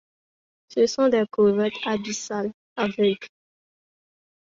[0.69, 3.27] Ce sont des crevettes abyssales aveugles.